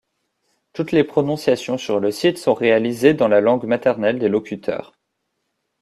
Toutes 0.73 0.93
les 0.93 1.03
prononciations 1.03 1.77
sur 1.77 1.99
le 1.99 2.09
site 2.09 2.39
sont 2.39 2.55
réalisées 2.55 3.13
dans 3.13 3.27
la 3.27 3.39
langue 3.39 3.65
maternelle 3.65 4.17
des 4.17 4.29
locuteurs. 4.29 4.97